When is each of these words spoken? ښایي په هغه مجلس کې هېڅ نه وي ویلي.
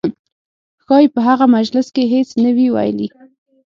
ښایي 0.83 1.07
په 1.13 1.19
هغه 1.27 1.45
مجلس 1.57 1.87
کې 1.95 2.03
هېڅ 2.13 2.29
نه 2.43 2.51
وي 2.55 2.67
ویلي. 2.75 3.07